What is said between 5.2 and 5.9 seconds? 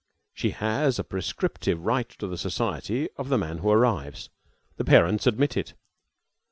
admit it.